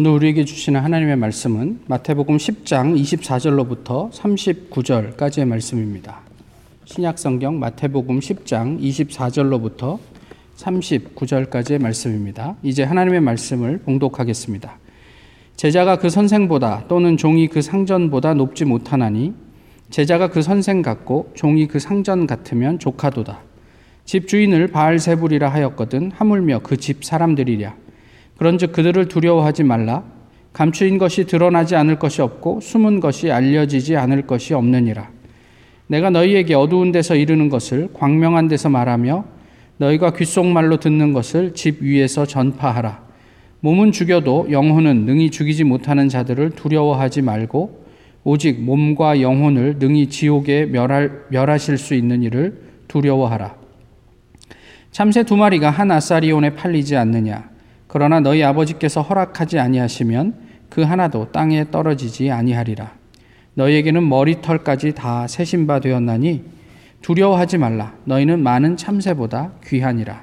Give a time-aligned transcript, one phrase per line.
[0.00, 6.20] 오늘 우리에게 주시는 하나님의 말씀은 마태복음 10장 24절로부터 39절까지의 말씀입니다.
[6.84, 9.98] 신약 성경 마태복음 10장 24절로부터
[10.56, 12.54] 39절까지의 말씀입니다.
[12.62, 14.78] 이제 하나님의 말씀을 봉독하겠습니다.
[15.56, 19.34] 제자가 그 선생보다 또는 종이 그 상전보다 높지 못하나니
[19.90, 23.40] 제자가 그 선생 같고 종이 그 상전 같으면 조카도다.
[24.04, 27.87] 집 주인을 바알세불이라 하였거든 하물며 그 집 사람들이랴.
[28.38, 30.04] 그런즉 그들을 두려워하지 말라.
[30.52, 35.10] 감추인 것이 드러나지 않을 것이 없고 숨은 것이 알려지지 않을 것이 없느니라.
[35.88, 39.24] 내가 너희에게 어두운 데서 이르는 것을 광명한 데서 말하며
[39.78, 43.06] 너희가 귓속말로 듣는 것을 집 위에서 전파하라.
[43.60, 47.86] 몸은 죽여도 영혼은 능히 죽이지 못하는 자들을 두려워하지 말고
[48.24, 53.56] 오직 몸과 영혼을 능히 지옥에 멸할, 멸하실 수 있는 일을 두려워하라.
[54.90, 57.57] 참새 두 마리가 한 아사리온에 팔리지 않느냐.
[57.88, 60.34] 그러나 너희 아버지께서 허락하지 아니하시면
[60.68, 62.92] 그 하나도 땅에 떨어지지 아니하리라.
[63.54, 66.44] 너희에게는 머리털까지 다 세신 바 되었나니
[67.02, 67.94] 두려워하지 말라.
[68.04, 70.22] 너희는 많은 참새보다 귀하니라.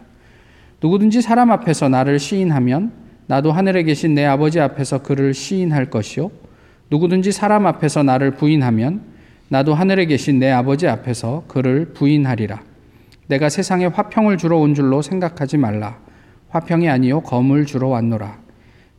[0.81, 2.91] 누구든지 사람 앞에서 나를 시인하면
[3.27, 6.29] 나도 하늘에 계신 내 아버지 앞에서 그를 시인할 것이요.
[6.91, 9.01] 누구든지 사람 앞에서 나를 부인하면
[9.49, 12.61] 나도 하늘에 계신 내 아버지 앞에서 그를 부인하리라.
[13.27, 15.97] 내가 세상에 화평을 주러 온 줄로 생각하지 말라.
[16.55, 18.37] 화평이 아니요 검을 주러 왔노라.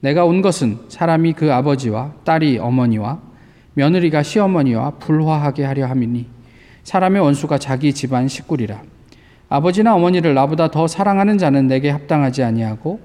[0.01, 3.19] 내가 온 것은 사람이 그 아버지와 딸이 어머니와
[3.73, 6.27] 며느리가 시어머니와 불화하게 하려 함이니
[6.83, 8.83] 사람의 원수가 자기 집안 식구리라.
[9.49, 13.01] 아버지나 어머니를 나보다 더 사랑하는 자는 내게 합당하지 아니하고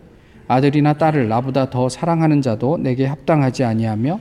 [0.49, 4.19] 아들이나 딸을 나보다 더 사랑하는 자도 내게 합당하지 아니하며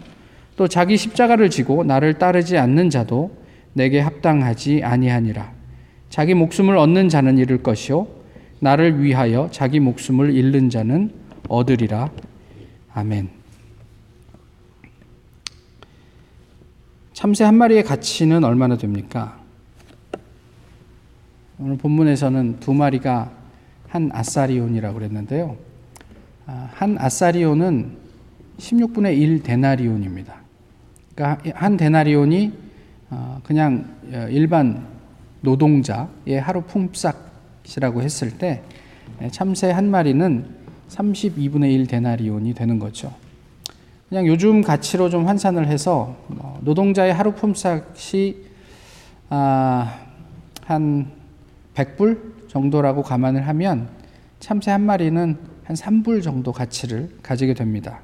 [0.54, 3.32] 또 자기 십자가를 지고 나를 따르지 않는 자도
[3.72, 5.50] 내게 합당하지 아니하니라.
[6.08, 8.19] 자기 목숨을 얻는 자는 잃을 것이요
[8.60, 11.12] 나를 위하여 자기 목숨을 잃는 자는
[11.48, 12.10] 얻으리라.
[12.92, 13.30] 아멘.
[17.12, 19.38] 참새 한 마리의 가치는 얼마나 됩니까?
[21.58, 23.30] 오늘 본문에서는 두 마리가
[23.88, 25.56] 한 아사리온이라고 그랬는데요.
[26.46, 27.96] 아, 한 아사리온은
[28.58, 30.36] 16분의 1 데나리온입니다.
[31.14, 32.52] 그러니까 한 데나리온이
[33.10, 34.86] 어, 그냥 어, 일반
[35.40, 37.29] 노동자의 하루 품삯
[37.64, 38.62] 이라고 했을 때
[39.32, 40.46] 참새 한 마리는
[40.88, 43.12] 32분의 1 데나리온이 되는 거죠.
[44.08, 48.50] 그냥 요즘 가치로 좀 환산을 해서 뭐 노동자의 하루 품삯이
[49.28, 50.00] 아,
[50.64, 51.12] 한
[51.74, 53.88] 100불 정도라고 감안을 하면
[54.40, 58.00] 참새 한 마리는 한 3불 정도 가치를 가지게 됩니다.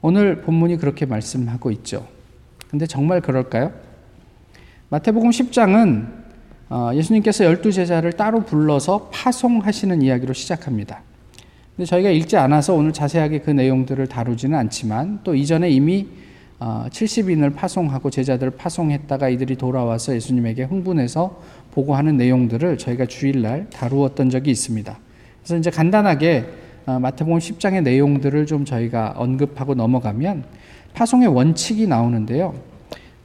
[0.00, 2.08] 오늘 본문이 그렇게 말씀하고 있죠.
[2.68, 3.72] 근데 정말 그럴까요?
[4.88, 6.21] 마태복음 10장은 어,
[6.94, 11.02] 예수님께서 열두 제자를 따로 불러서 파송하시는 이야기로 시작합니다.
[11.76, 16.06] 근데 저희가 읽지 않아서 오늘 자세하게 그 내용들을 다루지는 않지만 또 이전에 이미
[16.60, 21.40] 70인을 어, 파송하고 제자들을 파송했다가 이들이 돌아와서 예수님에게 흥분해서
[21.72, 24.98] 보고하는 내용들을 저희가 주일날 다루었던 적이 있습니다.
[25.40, 26.44] 그래서 이제 간단하게
[26.86, 30.44] 어, 마태복음 10장의 내용들을 좀 저희가 언급하고 넘어가면
[30.94, 32.54] 파송의 원칙이 나오는데요.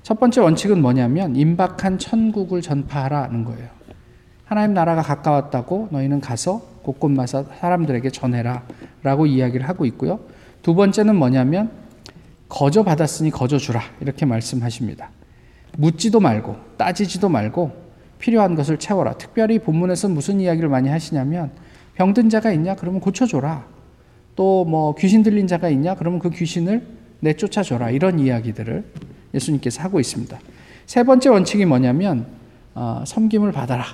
[0.07, 3.67] 첫 번째 원칙은 뭐냐면 임박한 천국을 전파하라는 거예요.
[4.45, 8.63] 하나님 나라가 가까웠다고 너희는 가서 곳곳마다 사람들에게 전해라
[9.03, 10.21] 라고 이야기를 하고 있고요.
[10.61, 11.71] 두 번째는 뭐냐면
[12.47, 15.09] 거저 받았으니 거저 주라 이렇게 말씀하십니다.
[15.77, 17.73] 묻지도 말고 따지지도 말고
[18.17, 19.11] 필요한 것을 채워라.
[19.11, 21.51] 특별히 본문에서 무슨 이야기를 많이 하시냐면
[21.95, 22.77] 병든 자가 있냐?
[22.77, 23.65] 그러면 고쳐줘라.
[24.37, 25.95] 또 뭐 귀신 들린 자가 있냐?
[25.95, 26.87] 그러면 그 귀신을
[27.19, 27.89] 내쫓아줘라.
[27.89, 28.85] 이런 이야기들을
[29.33, 30.37] 예수님께서 하고 있습니다.
[30.85, 32.27] 세 번째 원칙이 뭐냐면
[32.73, 33.85] 어, 섬김을 받아라.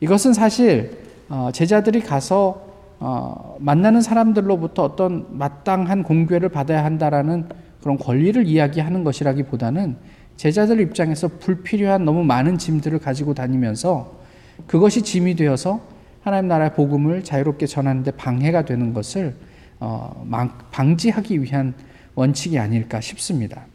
[0.00, 2.68] 이것은 사실 어, 제자들이 가서
[2.98, 7.48] 어, 만나는 사람들로부터 어떤 마땅한 공개를 받아야 한다라는
[7.82, 9.96] 그런 권리를 이야기하는 것이라기보다는
[10.36, 14.20] 제자들 입장에서 불필요한 너무 많은 짐들을 가지고 다니면서
[14.66, 15.80] 그것이 짐이 되어서
[16.22, 19.34] 하나님 나라의 복음을 자유롭게 전하는데 방해가 되는 것을
[19.80, 20.26] 어,
[20.70, 21.74] 방지하기 위한
[22.14, 23.66] 원칙이 아닐까 싶습니다.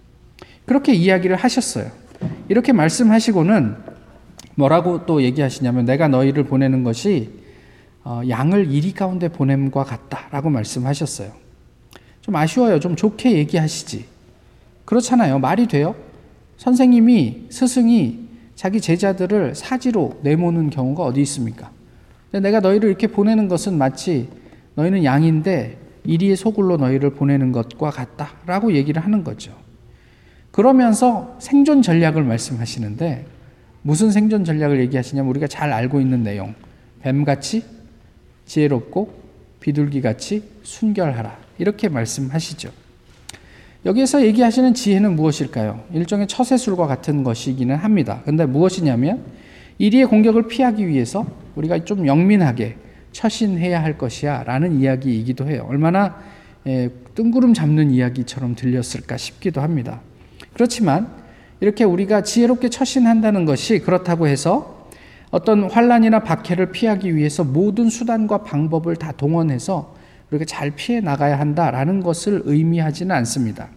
[0.65, 1.91] 그렇게 이야기를 하셨어요.
[2.49, 3.75] 이렇게 말씀하시고는
[4.55, 7.29] 뭐라고 또 얘기하시냐면 내가 너희를 보내는 것이
[8.03, 11.31] 어, 양을 이리 가운데 보냄과 같다라고 말씀하셨어요.
[12.21, 12.79] 좀 아쉬워요.
[12.79, 14.05] 좀 좋게 얘기하시지.
[14.85, 15.39] 그렇잖아요.
[15.39, 15.95] 말이 돼요?
[16.57, 18.19] 선생님이, 스승이
[18.55, 21.71] 자기 제자들을 사지로 내모는 경우가 어디 있습니까?
[22.31, 24.29] 내가 너희를 이렇게 보내는 것은 마치
[24.75, 29.64] 너희는 양인데 이리의 소굴로 너희를 보내는 것과 같다라고 얘기를 하는 거죠.
[30.55, 33.25] 그러면서 생존 전략을 말씀하시는데
[33.81, 36.55] 무슨 생존 전략을 얘기하시냐면 우리가 잘 알고 있는 내용.
[37.01, 37.65] 뱀같이
[38.45, 39.13] 지혜롭고
[39.59, 41.37] 비둘기같이 순결하라.
[41.57, 42.69] 이렇게 말씀하시죠.
[43.85, 45.83] 여기에서 얘기하시는 지혜는 무엇일까요?
[45.91, 48.21] 일종의 처세술과 같은 것이기는 합니다.
[48.23, 49.25] 근데 무엇이냐면
[49.77, 52.77] 이리의 공격을 피하기 위해서 우리가 좀 영민하게
[53.11, 55.65] 처신해야 할 것이야 라는 이야기이기도 해요.
[55.67, 56.17] 얼마나
[56.65, 59.99] 예, 뜬구름 잡는 이야기처럼 들렸을까 싶기도 합니다.
[60.55, 61.09] 그렇지만
[61.59, 64.87] 이렇게 우리가 지혜롭게 처신한다는 것이 그렇다고 해서
[65.29, 69.93] 어떤 환란이나 박해를 피하기 위해서 모든 수단과 방법을 다 동원해서
[70.31, 73.67] 우리가 잘 피해 나가야 한다라는 것을 의미하지는 않습니다.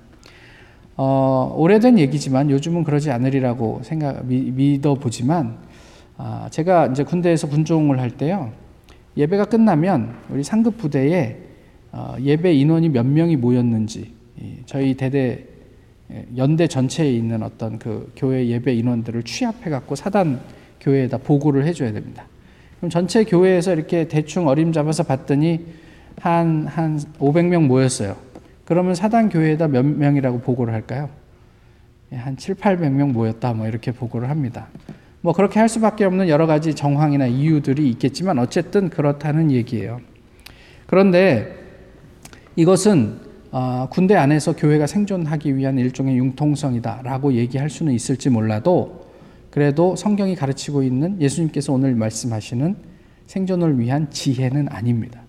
[0.97, 5.59] 어, 오래된 얘기지만 요즘은 그러지 않으리라고 생각 믿어 보지만
[6.17, 8.53] 아, 제가 이제 군대에서 군종을 할 때요
[9.17, 11.39] 예배가 끝나면 우리 상급 부대에
[11.91, 14.13] 어, 예배 인원이 몇 명이 모였는지
[14.67, 15.45] 저희 대대
[16.37, 20.41] 연대 전체에 있는 어떤 그 교회 예배 인원들을 취합해 갖고 사단
[20.81, 22.25] 교회에다 보고를 해줘야 됩니다.
[22.79, 25.67] 그럼 전체 교회에서 이렇게 대충 어림잡아서 봤더니
[26.21, 28.17] 한, 한 500명 모였어요.
[28.65, 31.11] 그러면 사단 교회에다 몇 명이라고 보고를 할까요?
[32.13, 33.53] 예, 한 7, 800명 모였다.
[33.53, 34.69] 뭐 이렇게 보고를 합니다.
[35.21, 40.01] 뭐 그렇게 할 수밖에 없는 여러 가지 정황이나 이유들이 있겠지만 어쨌든 그렇다는 얘기예요.
[40.87, 41.55] 그런데
[42.57, 49.07] 이것은 어, 군대 안에서 교회가 생존하기 위한 일종의 융통성이다라고 얘기할 수는 있을지 몰라도
[49.51, 52.77] 그래도 성경이 가르치고 있는 예수님께서 오늘 말씀하시는
[53.27, 55.23] 생존을 위한 지혜는 아닙니다.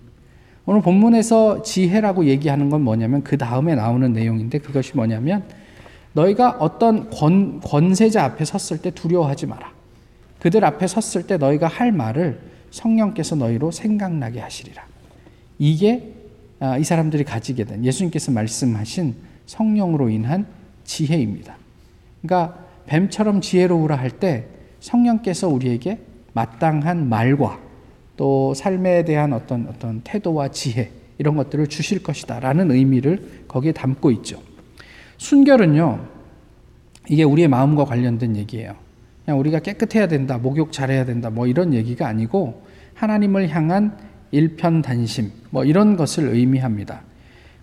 [0.66, 5.44] 오늘 본문에서 지혜라고 얘기하는 건 뭐냐면 그 다음에 나오는 내용인데 그것이 뭐냐면
[6.14, 9.72] 너희가 어떤 권, 권세자 앞에 섰을 때 두려워하지 마라.
[10.40, 12.40] 그들 앞에 섰을 때 너희가 할 말을
[12.72, 14.86] 성령께서 너희로 생각나게 하시리라.
[15.58, 16.19] 이게 아,
[16.80, 19.16] 이 사람들이 가지게 된 예수님께서 말씀하신
[19.46, 20.46] 성령으로 인한
[20.84, 21.56] 지혜입니다.
[22.22, 24.46] 그러니까 뱀처럼 지혜로우라 할 때
[24.80, 26.00] 성령께서 우리에게
[26.34, 27.60] 마땅한 말과
[28.18, 34.42] 또 삶에 대한 어떤 어떤 태도와 지혜 이런 것들을 주실 것이다라는 의미를 거기에 담고 있죠.
[35.18, 36.08] 순결은요.
[37.10, 38.76] 이게 우리의 마음과 관련된 얘기예요.
[39.26, 42.64] 그냥 우리가 깨끗해야 된다, 목욕 잘해야 된다, 뭐 이런 얘기가 아니고
[42.94, 43.98] 하나님을 향한
[44.32, 47.02] 일편단심, 뭐 이런 것을 의미합니다.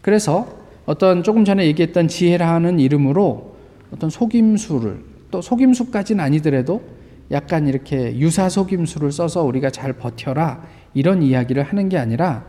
[0.03, 3.57] 그래서 어떤 조금 전에 얘기했던 지혜라는 이름으로
[3.93, 6.83] 어떤 속임수를 또 속임수까지는 아니더라도
[7.31, 10.65] 약간 이렇게 유사 속임수를 써서 우리가 잘 버텨라
[10.95, 12.47] 이런 이야기를 하는 게 아니라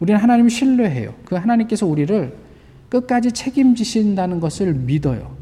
[0.00, 1.14] 우리는 하나님을 신뢰해요.
[1.24, 2.34] 그 하나님께서 우리를
[2.88, 5.36] 끝까지 책임지신다는 것을 믿어요.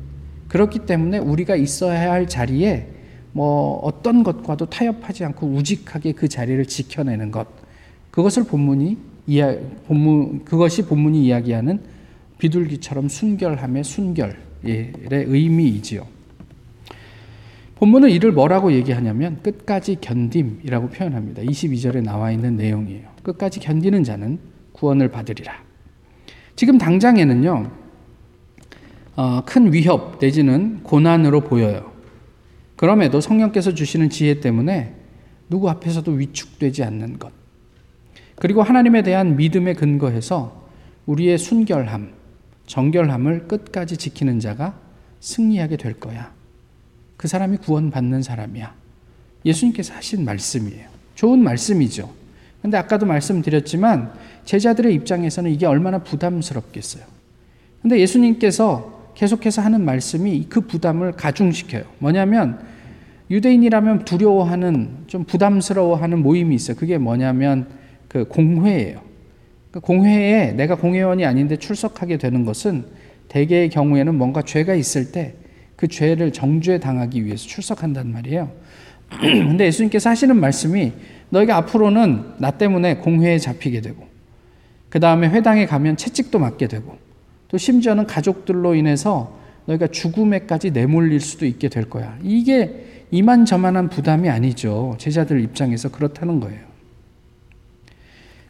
[0.49, 2.89] 그렇기 때문에 우리가 있어야 할 자리에
[3.33, 7.62] 뭐 어떤 것과도 타협하지 않고 우직하게 그 자리를 지켜내는 것.
[8.13, 9.57] 그것을 본문이 이야
[9.87, 11.81] 본문 그것이 본문이 이야기하는
[12.39, 16.07] 비둘기처럼 순결함의 순결의 의미이지요.
[17.77, 21.43] 본문은 이를 뭐라고 얘기하냐면 끝까지 견딤이라고 표현합니다.
[21.43, 23.09] 22절에 나와 있는 내용이에요.
[23.25, 24.39] 끝까지 견디는 자는
[24.73, 25.53] 구원을 받으리라.
[26.55, 27.71] 지금 당장에는요,
[29.17, 31.91] 어, 큰 위협 내지는 고난으로 보여요.
[32.77, 34.95] 그럼에도 성령께서 주시는 지혜 때문에
[35.49, 37.42] 누구 앞에서도 위축되지 않는 것.
[38.43, 40.67] 그리고 하나님에 대한 믿음에 근거해서
[41.07, 42.11] 우리의 순결함,
[42.67, 44.75] 정결함을 끝까지 지키는 자가
[45.21, 46.33] 승리하게 될 거야.
[47.17, 48.75] 그 사람이 구원받는 사람이야.
[49.45, 50.89] 예수님께서 하신 말씀이에요.
[51.15, 52.11] 좋은 말씀이죠.
[52.61, 54.13] 근데 아까도 말씀드렸지만
[54.45, 57.05] 제자들의 입장에서는 이게 얼마나 부담스럽겠어요.
[57.81, 61.85] 근데 예수님께서 계속해서 하는 말씀이 그 부담을 가중시켜요.
[62.01, 62.59] 뭐냐면
[63.31, 66.77] 유대인이라면 두려워하는 좀 부담스러워하는 모임이 있어요.
[66.77, 67.81] 그게 뭐냐면
[68.13, 69.01] 그 공회예요.
[69.71, 72.85] 그 공회에 내가 공회원이 아닌데 출석하게 되는 것은
[73.29, 75.37] 대개의 경우에는 뭔가 죄가 있을 때
[75.83, 78.53] 그 죄를 정죄 당하기 위해서 출석한단 말이에요.
[79.21, 80.93] 근데 예수님께서 하시는 말씀이
[81.31, 84.07] 너희가 앞으로는 나 때문에 공회에 잡히게 되고
[84.89, 86.97] 그 다음에 회당에 가면 채찍도 맞게 되고
[87.49, 92.17] 또 심지어는 가족들로 인해서 너희가 죽음에까지 내몰릴 수도 있게 될 거야.
[92.23, 94.95] 이게 이만저만한 부담이 아니죠.
[94.99, 96.61] 제자들 입장에서 그렇다는 거예요.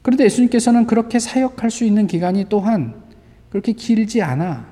[0.03, 3.03] 그런데 예수님께서는 그렇게 사역할 수 있는 기간이 또한
[3.51, 4.67] 그렇게 길지 않아.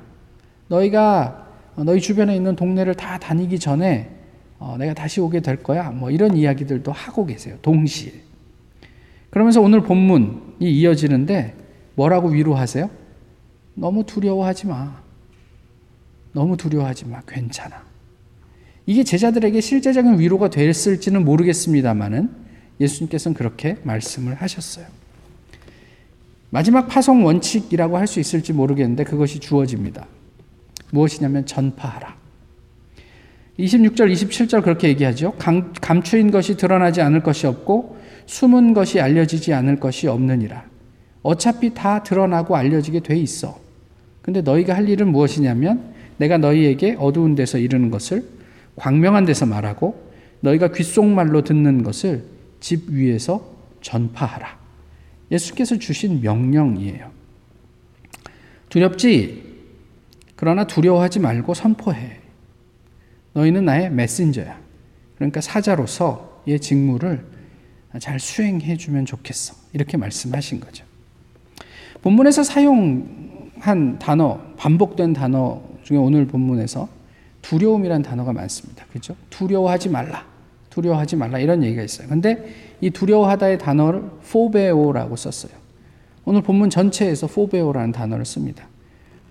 [0.68, 1.46] 너희가
[1.76, 4.10] 너희 주변에 있는 동네를 다 다니기 전에
[4.58, 5.90] 어, 내가 다시 오게 될 거야.
[5.90, 7.56] 뭐 이런 이야기들도 하고 계세요.
[7.62, 8.12] 동시에.
[9.30, 11.54] 그러면서 오늘 본문이 이어지는데
[11.94, 12.90] 뭐라고 위로하세요?
[13.74, 15.00] 너무 두려워하지 마.
[16.32, 17.22] 너무 두려워하지 마.
[17.22, 17.84] 괜찮아.
[18.86, 22.30] 이게 제자들에게 실제적인 위로가 됐을지는 모르겠습니다만은
[22.80, 24.86] 예수님께서는 그렇게 말씀을 하셨어요.
[26.50, 30.06] 마지막 파송 원칙이라고 할 수 있을지 모르겠는데 그것이 주어집니다.
[30.90, 32.16] 무엇이냐면 전파하라.
[33.58, 35.32] 26절, 27절 그렇게 얘기하죠.
[35.38, 40.64] 감, 감추인 것이 드러나지 않을 것이 없고 숨은 것이 알려지지 않을 것이 없느니라.
[41.22, 43.58] 어차피 다 드러나고 알려지게 돼 있어.
[44.22, 48.24] 근데 너희가 할 일은 무엇이냐면 내가 너희에게 어두운 데서 이르는 것을
[48.76, 52.24] 광명한 데서 말하고 너희가 귓속말로 듣는 것을
[52.60, 53.44] 집 위에서
[53.82, 54.59] 전파하라.
[55.30, 57.10] 예수께서 주신 명령이에요.
[58.68, 59.50] 두렵지?
[60.36, 62.18] 그러나 두려워하지 말고 선포해.
[63.34, 64.58] 너희는 나의 메신저야.
[65.16, 67.24] 그러니까 사자로서 의 직무를
[67.98, 69.54] 잘 수행해 주면 좋겠어.
[69.72, 70.84] 이렇게 말씀하신 거죠.
[72.02, 76.88] 본문에서 사용한 단어, 반복된 단어 중에 오늘 본문에서
[77.42, 78.86] 두려움이란 단어가 많습니다.
[78.92, 79.16] 그죠?
[79.28, 80.26] 두려워하지 말라.
[80.70, 81.38] 두려워하지 말라.
[81.38, 82.08] 이런 얘기가 있어요.
[82.08, 85.52] 근데 이 두려워하다의 단어를 포베오라고 썼어요.
[86.24, 88.66] 오늘 본문 전체에서 포베오라는 단어를 씁니다.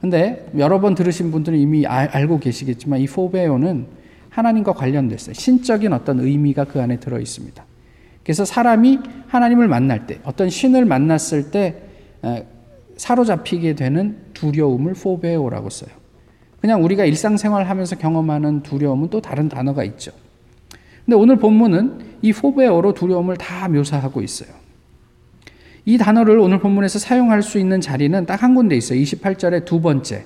[0.02, 3.86] 근데 여러 번 들으신 분들은 이미 알, 고 계시겠지만 이 포베오는
[4.30, 5.34] 하나님과 관련됐어요.
[5.34, 7.66] 신적인 어떤 의미가 그 안에 들어 있습니다.
[8.24, 11.82] 그래서 사람이 하나님을 만날 때, 어떤 신을 만났을 때
[12.96, 15.90] 사로잡히게 되는 두려움을 포베오라고 써요.
[16.62, 20.12] 그냥 우리가 일상생활 하면서 경험하는 두려움은 또 다른 단어가 있죠.
[21.10, 24.50] 근데 오늘 본문은 이 포베오로 두려움을 다 묘사하고 있어요.
[25.84, 29.00] 이 단어를 오늘 본문에서 사용할 수 있는 자리는 딱 한 군데 있어요.
[29.02, 30.26] 28절의 두 번째,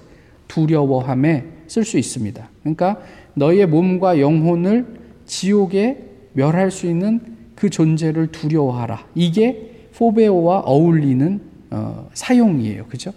[0.49, 2.49] 두려워함에 쓸 수 있습니다.
[2.63, 2.99] 그러니까
[3.35, 4.85] 너희의 몸과 영혼을
[5.25, 5.99] 지옥에
[6.33, 7.21] 멸할 수 있는
[7.55, 9.05] 그 존재를 두려워하라.
[9.15, 11.39] 이게 포베오와 어울리는
[11.71, 12.87] 어, 사용이에요.
[12.87, 13.13] 그죠?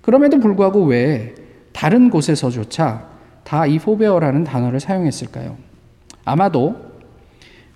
[0.00, 1.34] 그럼에도 불구하고 왜
[1.72, 3.10] 다른 곳에서조차
[3.42, 5.56] 다 이 포베오라는 단어를 사용했을까요?
[6.24, 6.89] 아마도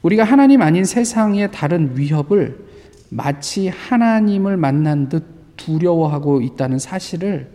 [0.04, 2.62] 우리가 하나님 아닌 세상의 다른 위협을
[3.08, 5.24] 마치 하나님을 만난 듯
[5.56, 7.50] 두려워하고 있다는 사실을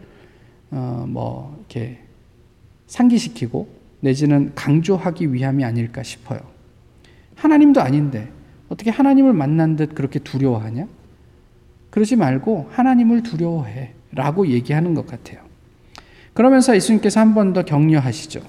[0.71, 1.99] 어, 뭐 이렇게
[2.87, 3.67] 상기시키고
[3.99, 6.39] 내지는 강조하기 위함이 아닐까 싶어요.
[7.35, 8.31] 하나님도 아닌데
[8.67, 10.87] 어떻게 하나님을 만난 듯 그렇게 두려워하냐?
[11.91, 15.41] 그러지 말고 하나님을 두려워해 라고 얘기하는 것 같아요.
[16.33, 18.41] 그러면서 예수님께서 한 번 더 격려하시죠.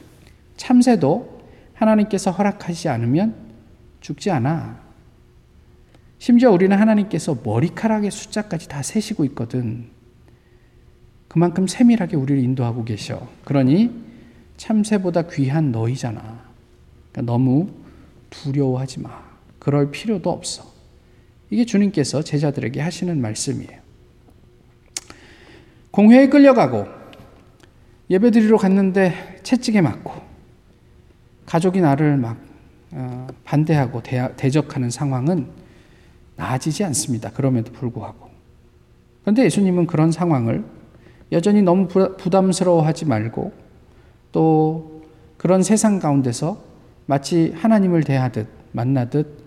[0.57, 1.41] 참새도
[1.75, 3.50] 하나님께서 허락하지 않으면
[4.01, 4.81] 죽지 않아.
[6.19, 9.89] 심지어 우리는 하나님께서 머리카락의 숫자까지 다 세시고 있거든.
[11.29, 13.27] 그만큼 세밀하게 우리를 인도하고 계셔.
[13.45, 13.91] 그러니
[14.57, 16.45] 참새보다 귀한 너희잖아.
[17.13, 17.71] 그러니까 너무
[18.29, 19.23] 두려워하지 마.
[19.59, 20.71] 그럴 필요도 없어.
[21.51, 23.81] 이게 주님께서 제자들에게 하시는 말씀이에요.
[25.91, 26.87] 공회에 끌려가고
[28.11, 30.13] 예배 드리러 갔는데 채찍에 맞고
[31.47, 32.50] 가족이 나를 막 어,
[33.45, 34.03] 반대하고
[34.37, 35.49] 대적하는 상황은
[36.37, 37.31] 나아지지 않습니다.
[37.31, 38.29] 그럼에도 불구하고.
[39.23, 40.65] 그런데 예수님은 그런 상황을
[41.33, 43.53] 여전히 너무 부담스러워하지 말고
[44.33, 45.03] 또
[45.37, 46.63] 그런 세상 가운데서
[47.07, 49.41] 마치 하나님을 대하듯 만나듯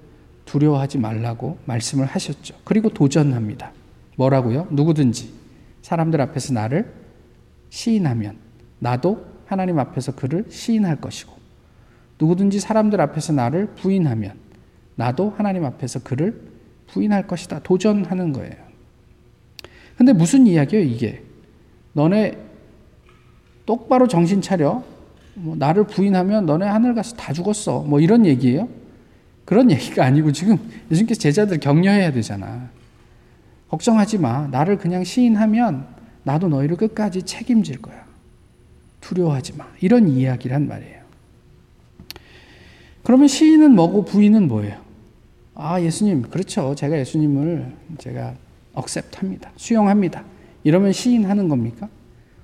[0.45, 2.55] 두려워하지 말라고 말씀을 하셨죠.
[2.63, 3.71] 그리고 도전합니다.
[4.17, 4.67] 뭐라고요?
[4.69, 5.33] 누구든지
[5.81, 6.93] 사람들 앞에서 나를
[7.69, 8.37] 시인하면
[8.79, 11.33] 나도 하나님 앞에서 그를 시인할 것이고
[12.23, 14.33] 누구든지 사람들 앞에서 나를 부인하면
[14.95, 16.41] 나도 하나님 앞에서 그를
[16.87, 17.59] 부인할 것이다.
[17.59, 18.55] 도전하는 거예요.
[19.97, 21.21] 근데 무슨 이야기예요, 이게?
[21.91, 22.37] 너네
[23.65, 24.83] 똑바로 정신 차려.
[25.35, 27.81] 뭐 나를 부인하면 너네 하늘 가서 다 죽었어.
[27.81, 28.69] 뭐 이런 얘기예요?
[29.45, 30.57] 그런 얘기가 아니고 지금
[30.91, 32.69] 예수님께서 제자들 격려해야 되잖아.
[33.69, 34.47] 걱정하지 마.
[34.47, 35.87] 나를 그냥 시인하면
[36.23, 38.05] 나도 너희를 끝까지 책임질 거야.
[39.01, 39.67] 두려워하지 마.
[39.81, 41.02] 이런 이야기란 말이에요.
[43.03, 44.77] 그러면 시인은 뭐고 부인은 뭐예요?
[45.55, 46.73] 아, 예수님, 그렇죠.
[46.75, 48.33] 제가 예수님을 제가
[48.73, 49.51] 억셉트합니다.
[49.55, 50.23] 수용합니다.
[50.63, 51.89] 이러면 시인하는 겁니까?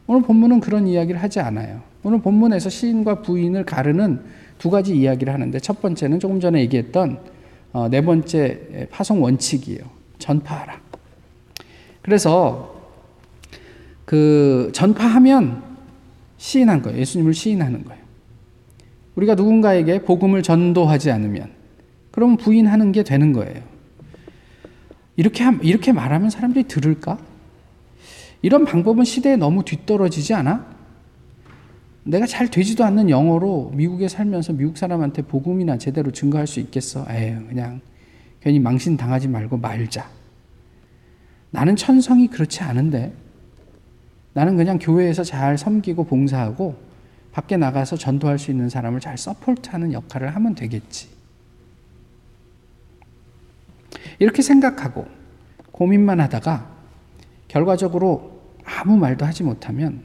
[0.05, 1.81] 오늘 본문은 그런 이야기를 하지 않아요.
[2.03, 4.21] 오늘 본문에서 시인과 부인을 가르는
[4.57, 7.19] 두 가지 이야기를 하는데 첫 번째는 조금 전에 얘기했던
[7.71, 9.81] 어, 네 번째 파송 원칙이에요.
[10.17, 10.81] 전파하라.
[12.01, 12.75] 그래서
[14.05, 15.63] 그 전파하면
[16.37, 16.99] 시인한 거예요.
[16.99, 18.01] 예수님을 시인하는 거예요.
[19.19, 21.51] 우리가 누군가에게 복음을 전도하지 않으면
[22.11, 23.61] 그럼 부인하는 게 되는 거예요.
[25.17, 27.17] 이렇게, 이렇게 말하면 사람들이 들을까?
[28.41, 30.65] 이런 방법은 시대에 너무 뒤떨어지지 않아?
[32.03, 37.05] 내가 잘 되지도 않는 영어로 미국에 살면서 미국 사람한테 복음이나 제대로 증거할 수 있겠어?
[37.09, 37.81] 에휴, 그냥
[38.41, 40.09] 괜히 망신 당하지 말고 말자.
[41.51, 43.11] 나는 천성이 그렇지 않은데
[44.33, 46.88] 나는 그냥 교회에서 잘 섬기고 봉사하고
[47.39, 51.07] 밖에 나가서 전도할 수 있는 사람을 잘 서포트하는 역할을 하면 되겠지.
[54.19, 55.07] 이렇게 생각하고
[55.71, 56.69] 고민만 하다가
[57.47, 60.03] 결과적으로 아무 말도 하지 못하면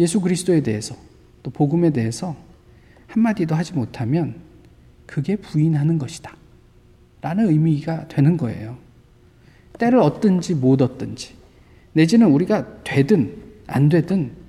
[0.00, 0.96] 예수 그리스도에 대해서
[1.44, 2.34] 또 복음에 대해서
[3.06, 4.40] 한마디도 하지 못하면
[5.06, 6.36] 그게 부인하는 것이다.
[7.20, 8.76] 라는 의미가 되는 거예요.
[9.78, 11.36] 때를 얻든지 못 얻든지
[11.92, 14.45] 내지는 우리가 되든 안 되든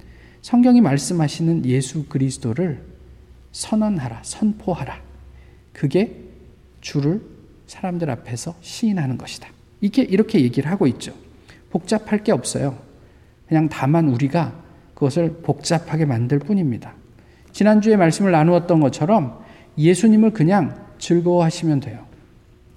[0.47, 2.81] 성경이 말씀하시는 예수 그리스도를
[3.51, 5.01] 선언하라, 선포하라.
[5.73, 6.15] 그게
[6.79, 7.21] 주를
[7.65, 9.49] 사람들 앞에서 시인하는 것이다.
[9.81, 11.13] 이게 이렇게 얘기를 하고 있죠.
[11.69, 12.77] 복잡할 게 없어요.
[13.49, 14.57] 그냥 다만 우리가
[14.93, 16.93] 그것을 복잡하게 만들 뿐입니다.
[17.51, 19.43] 지난주에 말씀을 나누었던 것처럼
[19.77, 22.05] 예수님을 그냥 즐거워하시면 돼요.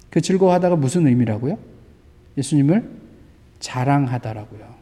[0.09, 1.57] 그 즐거워하다가 무슨 의미라고요?
[2.37, 2.91] 예수님을
[3.61, 4.80] 자랑하다라고요.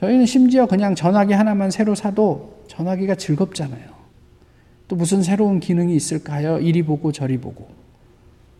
[0.00, 3.90] 저희는 심지어 그냥 전화기 하나만 새로 사도 전화기가 즐겁잖아요.
[4.88, 6.58] 또 무슨 새로운 기능이 있을까요?
[6.58, 7.68] 이리 보고 저리 보고.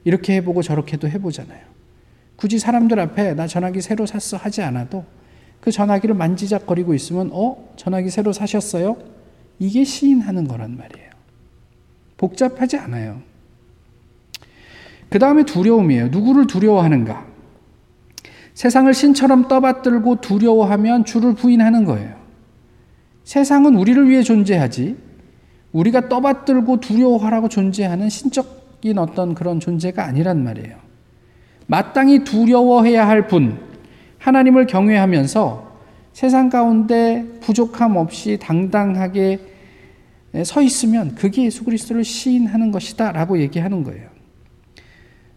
[0.04, 1.60] 이렇게 해보고 저렇게도 해보잖아요.
[2.36, 5.04] 굳이 사람들 앞에 나 전화기 새로 샀어 하지 않아도
[5.62, 7.72] 그 전화기를 만지작거리고 있으면 어?
[7.76, 8.98] 전화기 새로 사셨어요?
[9.58, 11.10] 이게 시인하는 거란 말이에요.
[12.18, 13.22] 복잡하지 않아요.
[15.08, 16.08] 그 다음에 두려움이에요.
[16.08, 17.29] 누구를 두려워하는가?
[18.60, 22.14] 세상을 신처럼 떠받들고 두려워하면 주를 부인하는 거예요.
[23.24, 24.96] 세상은 우리를 위해 존재하지,
[25.72, 30.76] 우리가 떠받들고 두려워하라고 존재하는 신적인 어떤 그런 존재가 아니란 말이에요.
[31.68, 33.58] 마땅히 두려워해야 할 분,
[34.18, 35.76] 하나님을 경외하면서
[36.12, 39.40] 세상 가운데 부족함 없이 당당하게
[40.44, 44.10] 서 있으면 그게 예수 그리스도를 시인하는 것이다 라고 얘기하는 거예요.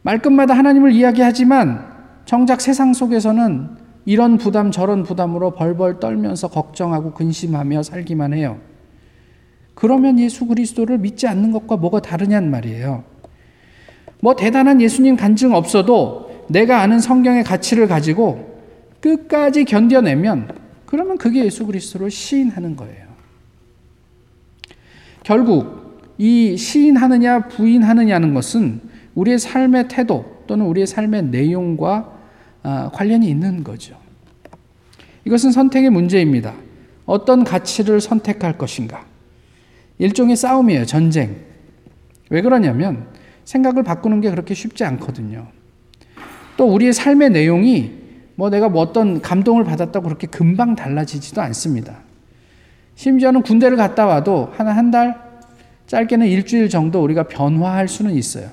[0.02, 1.93] 말끝마다 하나님을 이야기하지만
[2.26, 8.60] 정작 세상 속에서는 이런 부담 저런 부담으로 벌벌 떨면서 걱정하고 근심하며 살기만 해요.
[9.76, 13.04] 그러면 예수 그리스도를 믿지 않는 것과 뭐가 다르냔 말이에요.
[14.20, 18.62] 뭐 대단한 예수님 간증 없어도 내가 아는 성경의 가치를 가지고
[19.02, 20.50] 끝까지 견뎌내면
[20.86, 23.08] 그러면 그게 예수 그리스도를 시인하는 거예요.
[25.24, 25.84] 결국
[26.18, 28.82] 이 시인하느냐 부인하느냐는 것은
[29.16, 32.13] 우리의 삶의 태도 또는 우리의 삶의 내용과 아,
[32.64, 33.96] 관련이 있는 거죠.
[35.26, 36.54] 이것은 선택의 문제입니다.
[37.06, 39.06] 어떤 가치를 선택할 것인가?
[40.00, 40.86] 일종의 싸움이에요.
[40.86, 41.36] 전쟁.
[42.30, 43.08] 왜 그러냐면
[43.46, 45.48] 생각을 바꾸는 게 그렇게 쉽지 않거든요.
[46.58, 48.04] 또 우리의 삶의 내용이
[48.36, 52.00] 뭐 내가 뭐 어떤 감동을 받았다고 그렇게 금방 달라지지도 않습니다.
[52.96, 55.22] 심지어는 군대를 갔다 와도 한 한 달,
[55.88, 58.50] 짧게는 일주일 정도 우리가 변화할 수는 있어요.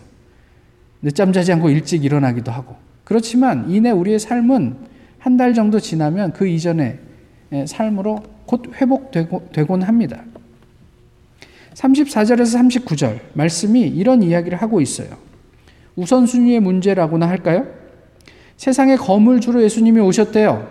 [1.03, 2.77] 늦잠 자지 않고 일찍 일어나기도 하고.
[3.11, 4.77] 그렇지만 이내 우리의 삶은
[5.19, 6.97] 한 달 정도 지나면 그 이전의
[7.67, 10.23] 삶으로 곧 회복되곤 합니다.
[11.75, 15.09] 34절에서 39절 말씀이 이런 이야기를 하고 있어요.
[15.97, 17.67] 우선순위의 문제라고나 할까요?
[18.57, 20.69] 세상에 검을 주러 예수님이 오셨대요.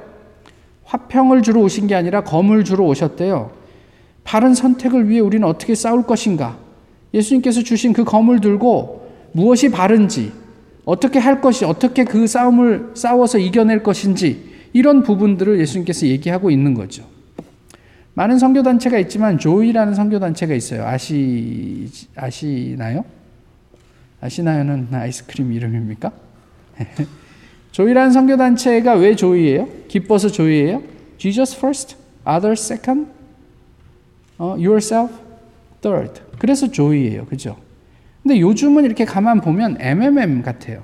[0.86, 3.52] 화평을 주러 오신 게 아니라 검을 주러 오셨대요.
[4.23, 6.58] 바른 선택을 위해 우리는 어떻게 싸울 것인가?
[7.13, 10.32] 예수님께서 주신 그 검을 들고 무엇이 바른지,
[10.89, 17.06] 어떻게 할 것이, 어떻게 그 싸움을 싸워서 이겨낼 것인지, 이런 부분들을 예수님께서 얘기하고 있는 거죠.
[18.15, 20.88] 많은 선교단체가 있지만, 조이라는 선교단체가 있어요.
[20.88, 23.06] 아시, 아시나요?
[24.19, 26.12] 아시나요는 아이스크림 이름입니까?
[27.71, 29.67] 조이라는 선교단체가 왜 조이예요?
[29.88, 30.82] 기뻐서 조이예요?
[31.19, 31.97] Jesus first,
[32.28, 33.12] others second,
[34.39, 35.13] 어, yourself
[35.82, 36.19] third.
[36.39, 37.28] 그래서 조이예요.
[37.28, 37.58] 그죠?
[38.23, 40.84] 근데 요즘은 이렇게 가만 보면 MMM 같아요.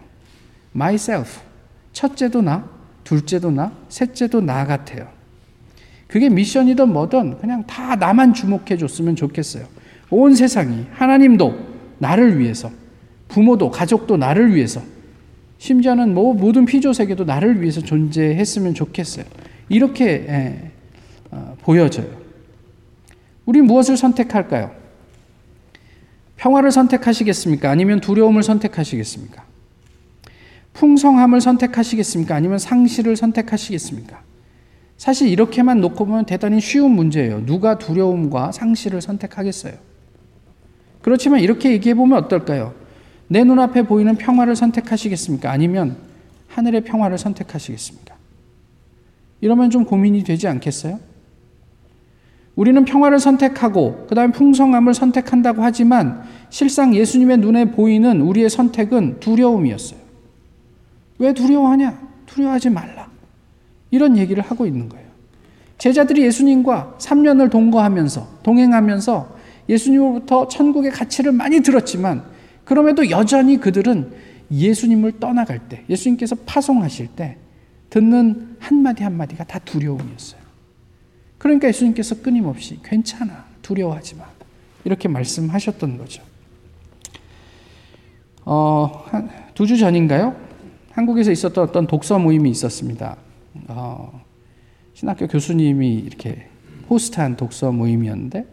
[0.76, 1.42] myself.
[1.94, 2.68] 첫째도 나,
[3.04, 5.08] 둘째도 나, 셋째도 나 같아요.
[6.08, 9.66] 그게 미션이든 뭐든 그냥 다 나만 주목해 줬으면 좋겠어요.
[10.10, 12.70] 온 세상이 하나님도 나를 위해서
[13.28, 14.82] 부모도 가족도 나를 위해서
[15.58, 19.26] 심지어는 뭐 모든 피조 세계도 나를 위해서 존재했으면 좋겠어요.
[19.70, 20.72] 이렇게 예,
[21.32, 22.08] 어, 보여져요.
[23.46, 24.72] 우리 무엇을 선택할까요?
[26.38, 27.70] 평화를 선택하시겠습니까?
[27.70, 29.44] 아니면 두려움을 선택하시겠습니까?
[30.74, 32.36] 풍성함을 선택하시겠습니까?
[32.36, 34.22] 아니면 상실을 선택하시겠습니까?
[34.98, 37.46] 사실 이렇게만 놓고 보면 대단히 쉬운 문제예요.
[37.46, 39.74] 누가 두려움과 상실을 선택하겠어요?
[41.02, 42.74] 그렇지만 이렇게 얘기해 보면 어떨까요?
[43.28, 45.52] 내 눈앞에 보이는 평화를 선택하시겠습니까?
[45.52, 45.98] 아니면
[46.48, 48.16] 하늘의 평화를 선택하시겠습니까?
[49.42, 51.00] 이러면 좀 고민이 되지 않겠어요?
[52.56, 60.00] 우리는 평화를 선택하고 그 다음에 풍성함을 선택한다고 하지만 실상 예수님의 눈에 보이는 우리의 선택은 두려움이었어요.
[61.20, 62.00] 왜 두려워하냐?
[62.26, 63.10] 두려워하지 말라.
[63.92, 65.06] 이런 얘기를 하고 있는 거예요.
[65.78, 69.36] 제자들이 예수님과 3년을 동거하면서 동행하면서
[69.68, 72.24] 예수님으로부터 천국의 가치를 많이 들었지만
[72.64, 74.12] 그럼에도 여전히 그들은
[74.52, 77.38] 예수님을 떠나갈 때, 예수님께서 파송하실 때
[77.90, 80.45] 듣는 한마디 한마디가 다 두려움이었어요.
[81.38, 83.46] 그러니까 예수님께서 끊임없이 괜찮아.
[83.62, 84.26] 두려워하지 마.
[84.84, 86.24] 이렇게 말씀하셨던 거죠.
[88.46, 89.06] 어,
[89.56, 90.36] 두 주 전인가요?
[90.92, 93.18] 한국에서 있었던 어떤 독서 모임이 있었습니다.
[93.68, 94.22] 어,
[94.94, 96.48] 신학교 교수님이 이렇게
[96.90, 98.46] 호스트한 독서 모임이었는데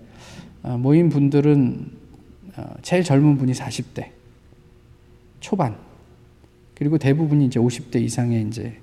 [0.65, 1.91] 어, 모임 분들은
[2.57, 4.11] 어, 제일 젊은 분이 40대
[5.41, 5.77] 초반
[6.75, 8.79] 그리고 대부분이 이제 50대 이상의 이제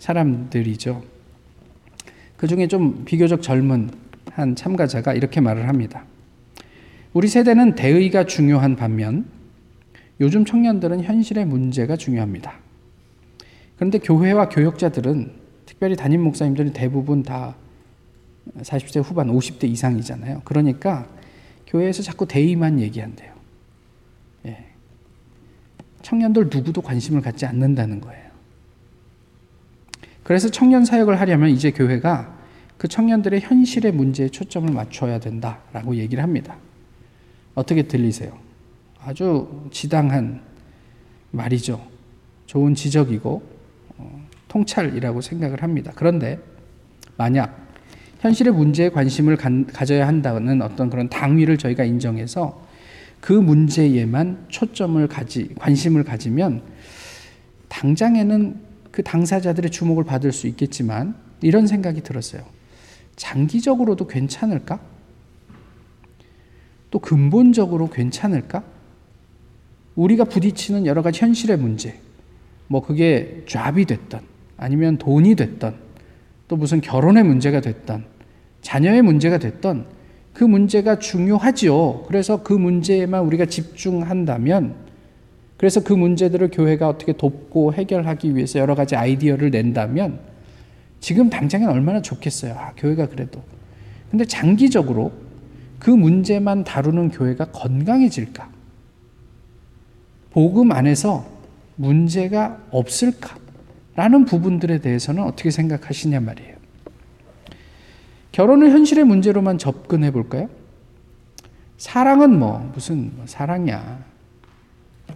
[0.00, 1.02] 사람들이죠.
[2.38, 3.90] 그 중에 좀 비교적 젊은
[4.30, 6.04] 한 참가자가 이렇게 말을 합니다.
[7.12, 9.26] 우리 세대는 대의가 중요한 반면
[10.20, 12.54] 요즘 청년들은 현실의 문제가 중요합니다.
[13.76, 15.32] 그런데 교회와 교역자들은
[15.66, 17.56] 특별히 담임 목사님들이 대부분 다
[18.58, 20.42] 40대 후반, 50대 이상이잖아요.
[20.44, 21.08] 그러니까
[21.66, 23.32] 교회에서 자꾸 대의만 얘기한대요.
[24.46, 24.64] 예.
[26.02, 28.27] 청년들 누구도 관심을 갖지 않는다는 거예요.
[30.22, 32.36] 그래서 청년 사역을 하려면 이제 교회가
[32.76, 36.56] 그 청년들의 현실의 문제에 초점을 맞춰야 된다라고 얘기를 합니다.
[37.54, 38.38] 어떻게 들리세요?
[39.02, 40.40] 아주 지당한
[41.30, 41.84] 말이죠.
[42.46, 43.42] 좋은 지적이고
[43.96, 45.92] 어, 통찰이라고 생각을 합니다.
[45.94, 46.38] 그런데
[47.16, 47.68] 만약
[48.20, 52.66] 현실의 문제에 관심을 가져야 한다는 어떤 그런 당위를 저희가 인정해서
[53.20, 56.62] 그 문제에만 초점을 가지 관심을 가지면
[57.68, 58.67] 당장에는
[58.98, 62.42] 그 당사자들의 주목을 받을 수 있겠지만 이런 생각이 들었어요.
[63.14, 64.80] 장기적으로도 괜찮을까?
[66.90, 68.64] 또 근본적으로 괜찮을까?
[69.94, 72.00] 우리가 부딪히는 여러 가지 현실의 문제,
[72.66, 74.20] 뭐 그게 잡이 됐던,
[74.56, 75.76] 아니면 돈이 됐던,
[76.48, 78.04] 또 무슨 결혼의 문제가 됐던,
[78.62, 79.86] 자녀의 문제가 됐던,
[80.32, 82.02] 그 문제가 중요하지요.
[82.08, 84.87] 그래서 그 문제에만 우리가 집중한다면,
[85.58, 90.20] 그래서 그 문제들을 교회가 어떻게 돕고 해결하기 위해서 여러 가지 아이디어를 낸다면,
[91.00, 92.54] 지금 당장엔 얼마나 좋겠어요.
[92.54, 93.42] 아, 교회가 그래도.
[94.10, 95.12] 근데 장기적으로
[95.78, 98.48] 그 문제만 다루는 교회가 건강해질까?
[100.30, 101.26] 복음 안에서
[101.76, 103.36] 문제가 없을까?
[103.96, 106.56] 라는 부분들에 대해서는 어떻게 생각하시냐 말이에요.
[108.30, 110.48] 결혼을 현실의 문제로만 접근해 볼까요?
[111.78, 114.04] 사랑은 뭐, 무슨 뭐 사랑이야.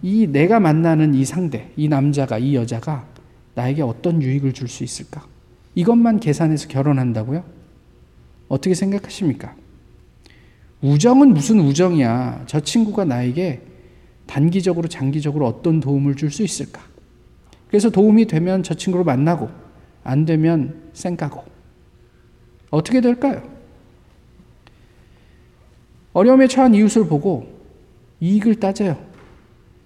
[0.03, 3.07] 이 내가 만나는 이 상대, 이 남자가, 이 여자가
[3.55, 5.25] 나에게 어떤 유익을 줄 수 있을까?
[5.75, 7.43] 이것만 계산해서 결혼한다고요?
[8.49, 9.55] 어떻게 생각하십니까?
[10.81, 12.43] 우정은 무슨 우정이야.
[12.47, 13.61] 저 친구가 나에게
[14.27, 16.81] 단기적으로 장기적으로 어떤 도움을 줄 수 있을까?
[17.69, 19.49] 그래서 도움이 되면 저 친구를 만나고
[20.03, 21.43] 안 되면 쌩까고
[22.71, 23.41] 어떻게 될까요?
[26.11, 27.47] 어려움에 처한 이웃을 보고
[28.19, 29.12] 이익을 따져요.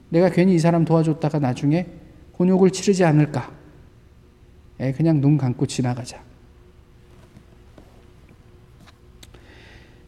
[0.10, 1.86] 내가 괜히 이 사람 도와줬다가 나중에
[2.34, 3.52] 곤욕을 치르지 않을까?
[4.80, 6.22] 예, 그냥 눈 감고 지나가자.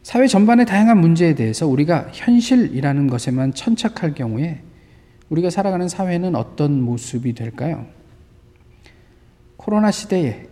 [0.02, 4.62] 사회 전반의 다양한 문제에 대해서 우리가 현실이라는 것에만 천착할 경우에
[5.28, 7.86] 우리가 살아가는 사회는 어떤 모습이 될까요?
[9.56, 10.48] 코로나 시대에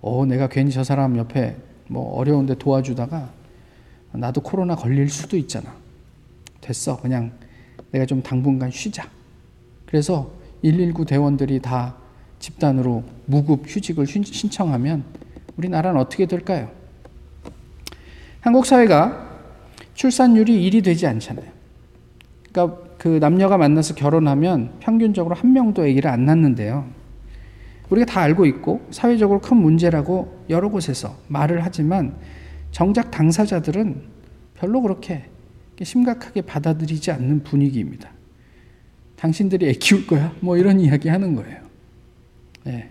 [0.00, 3.30] 어, 내가 괜히 저 사람 옆에 뭐 어려운데 도와주다가
[4.12, 5.74] 나도 코로나 걸릴 수도 있잖아.
[6.60, 6.96] 됐어.
[7.00, 7.32] 그냥
[7.90, 9.08] 내가 좀 당분간 쉬자.
[9.86, 10.30] 그래서
[10.62, 11.96] 119 대원들이 다
[12.38, 15.04] 집단으로 무급 휴직을 신청하면
[15.56, 16.70] 우리나라는 어떻게 될까요?
[18.40, 19.28] 한국 사회가
[19.94, 21.50] 출산율이 1이 되지 않잖아요.
[22.50, 26.86] 그러니까 그 남녀가 만나서 결혼하면 평균적으로 한 명도 아기를 안 낳는데요.
[27.90, 32.16] 우리가 다 알고 있고 사회적으로 큰 문제라고 여러 곳에서 말을 하지만
[32.70, 34.02] 정작 당사자들은
[34.54, 35.24] 별로 그렇게
[35.84, 38.10] 심각하게 받아들이지 않는 분위기입니다.
[39.16, 40.34] 당신들이 애 키울 거야?
[40.40, 41.60] 뭐 이런 이야기 하는 거예요.
[42.64, 42.90] 네.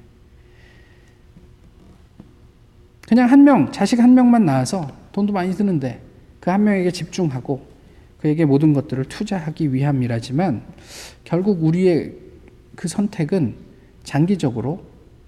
[3.08, 6.02] 그냥 한 명, 자식 한 명만 낳아서 돈도 많이 드는데
[6.40, 7.68] 그 한 명에게 집중하고
[8.20, 10.64] 그에게 모든 것들을 투자하기 위함이라지만
[11.26, 12.14] 결국 우리의
[12.76, 13.56] 그 선택은
[14.04, 14.86] 장기적으로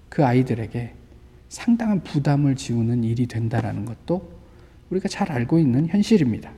[0.08, 0.94] 그 아이들에게
[1.50, 4.32] 상당한 부담을 지우는 일이 된다라는 것도
[4.88, 6.50] 우리가 잘 알고 있는 현실입니다.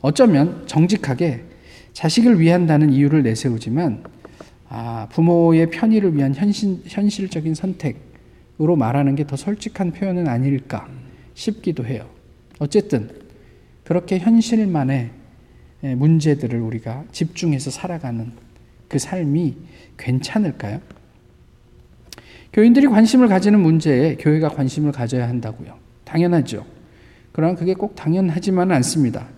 [0.00, 1.44] 어쩌면 정직하게
[1.92, 4.04] 자식을 위한다는 이유를 내세우지만
[4.68, 10.88] 아, 부모의 편의를 위한 현실, 현실적인 선택으로 말하는 게 더 솔직한 표현은 아닐까
[11.34, 12.08] 싶기도 해요.
[12.58, 13.10] 어쨌든
[13.84, 15.10] 그렇게 현실만의
[15.80, 18.32] 문제들을 우리가 집중해서 살아가는
[18.88, 19.56] 그 삶이
[19.96, 20.80] 괜찮을까요?
[22.52, 25.74] 교인들이 관심을 가지는 문제에 교회가 관심을 가져야 한다고요.
[26.04, 26.64] 당연하죠.
[27.32, 29.28] 그러나 그게 꼭 당연하지만은 않습니다.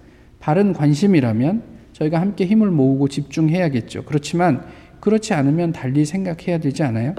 [0.40, 4.05] 바른 관심이라면 저희가 함께 힘을 모으고 집중해야겠죠.
[4.05, 4.64] 그렇지만
[5.00, 7.14] 그렇지 않으면 달리 생각해야 되지 않아요?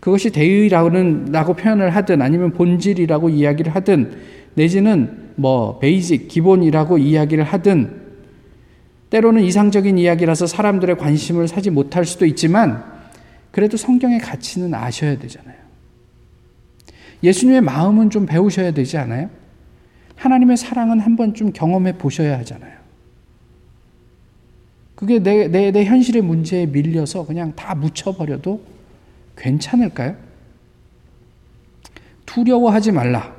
[0.00, 4.12] 그것이 대의라고는 라고 표현을 하든 아니면 본질이라고 이야기를 하든
[4.54, 8.02] 내지는 뭐 베이직 기본이라고 이야기를 하든
[9.10, 12.84] 때로는 이상적인 이야기라서 사람들의 관심을 사지 못할 수도 있지만
[13.50, 15.56] 그래도 성경의 가치는 아셔야 되잖아요.
[17.22, 19.30] 예수님의 마음은 좀 배우셔야 되지 않아요?
[20.16, 22.74] 하나님의 사랑은 한 번좀 경험해 보셔야 하잖아요.
[24.94, 28.62] 그게 내, 내, 내 현실의 문제에 밀려서 그냥 다 묻혀버려도
[29.36, 30.16] 괜찮을까요?
[32.26, 33.34] 두려워하지 말라.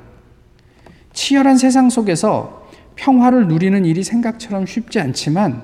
[1.12, 5.62] 치열한 세상 속에서 평화를 누리는 일이 생각처럼 쉽지 않지만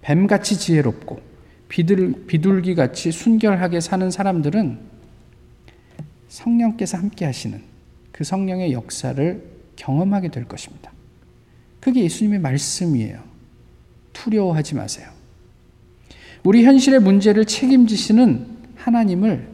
[0.00, 1.20] 뱀같이 지혜롭고
[1.68, 4.78] 비둘, 비둘기같이 순결하게 사는 사람들은
[6.28, 7.62] 성령께서 함께 하시는
[8.12, 10.92] 그 성령의 역사를 경험하게 될 것입니다.
[11.80, 13.20] 그게 예수님의 말씀이에요.
[14.12, 15.08] 두려워하지 마세요.
[16.42, 19.48] 우리 현실의 문제를 책임지시는 하나님을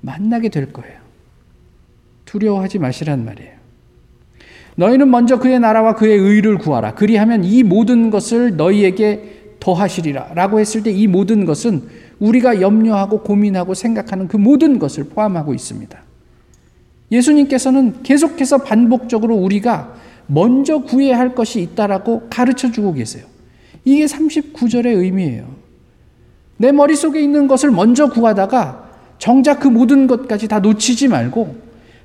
[0.00, 0.98] 만나게 될 거예요.
[2.24, 3.52] 두려워하지 마시란 말이에요.
[4.76, 6.94] 너희는 먼저 그의 나라와 그의 의를 구하라.
[6.94, 10.32] 그리하면 이 모든 것을 너희에게 더하시리라.
[10.34, 11.88] 라고 했을 때 이 모든 것은
[12.18, 16.02] 우리가 염려하고 고민하고 생각하는 그 모든 것을 포함하고 있습니다.
[17.12, 19.94] 예수님께서는 계속해서 반복적으로 우리가
[20.26, 23.26] 먼저 구해야 할 것이 있다라고 가르쳐 주고 계세요.
[23.84, 25.46] 이게 39절의 의미예요.
[26.56, 31.56] 내 머릿속에 있는 것을 먼저 구하다가 정작 그 모든 것까지 다 놓치지 말고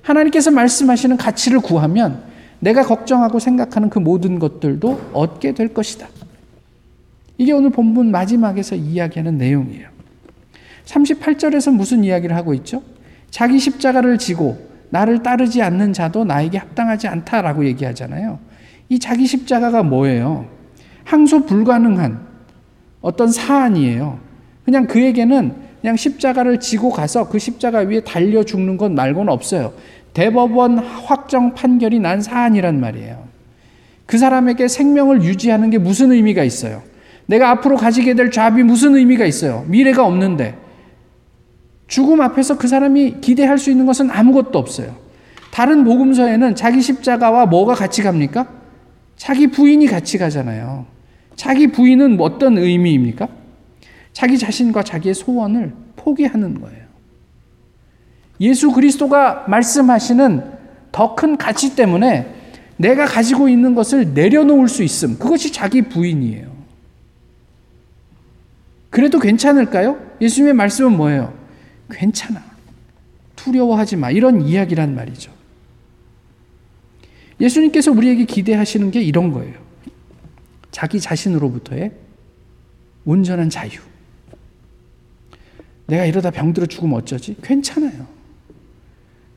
[0.02, 2.22] 하나님께서 말씀하시는 가치를 구하면
[2.60, 6.08] 내가 걱정하고 생각하는 그 모든 것들도 얻게 될 것이다.
[7.38, 9.90] 이게 오늘 본문 마지막에서 이야기하는 내용이에요.
[10.86, 12.82] 38절에서 무슨 이야기를 하고 있죠?
[13.30, 18.40] 자기 십자가를 지고 나를 따르지 않는 자도 나에게 합당하지 않다라고 얘기하잖아요.
[18.90, 20.48] 이 자기 십자가가 뭐예요?
[21.04, 22.20] 항소 불가능한
[23.02, 24.20] 어떤 사안이에요.
[24.66, 29.74] 그냥 그에게는 그냥 십자가를 지고 가서 그 십자가 위에 달려 죽는 것 말고는 없어요.
[30.14, 33.28] 대법원 확정 판결이 난 사안이란 말이에요.
[34.06, 36.82] 그 사람에게 생명을 유지하는 게 무슨 의미가 있어요?
[37.28, 39.66] 내가 앞으로 가지게 될 잡이 무슨 의미가 있어요?
[39.68, 40.56] 미래가 없는데.
[41.88, 44.96] 죽음 앞에서 그 사람이 기대할 수 있는 것은 아무것도 없어요.
[45.52, 48.48] 다른 복음서에는 자기 십자가와 뭐가 같이 갑니까?
[49.16, 50.86] 자기 부인이 같이 가잖아요.
[51.36, 53.28] 자기 부인은 어떤 의미입니까?
[54.14, 56.86] 자기 자신과 자기의 소원을 포기하는 거예요.
[58.40, 60.58] 예수 그리스도가 말씀하시는
[60.92, 62.34] 더 큰 가치 때문에
[62.78, 65.18] 내가 가지고 있는 것을 내려놓을 수 있음.
[65.18, 66.48] 그것이 자기 부인이에요.
[68.90, 69.98] 그래도 괜찮을까요?
[70.22, 71.37] 예수님의 말씀은 뭐예요?
[71.90, 72.44] 괜찮아.
[73.36, 74.12] 두려워하지 마.
[74.12, 75.32] 이런 이야기란 말이죠.
[77.40, 79.56] 예수님께서 우리에게 기대하시는 게 이런 거예요.
[80.72, 81.92] 자기 자신으로부터의
[83.06, 83.72] 온전한 자유.
[85.86, 87.36] 내가 이러다 병들어 죽으면 어쩌지?
[87.42, 88.08] 괜찮아요.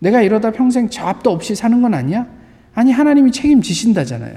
[0.01, 2.27] 내가 이러다 평생 잡도 없이 사는 건 아니야?
[2.75, 4.37] 아니, 하나님이 책임지신다잖아요.